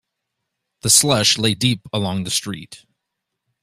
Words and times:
The 0.81 0.89
slush 0.89 1.37
lay 1.37 1.53
deep 1.53 1.81
along 1.93 2.23
the 2.23 2.31
street. 2.31 2.87